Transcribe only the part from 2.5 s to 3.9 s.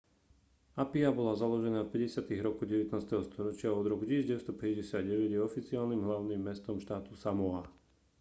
19. storočia a od